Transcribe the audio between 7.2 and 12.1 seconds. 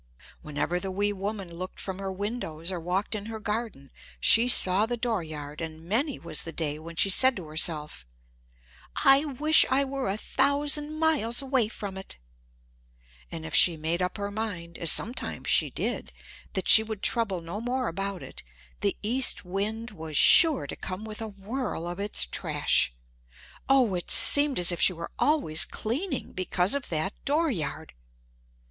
to herself: "I wish I were a thousand miles away from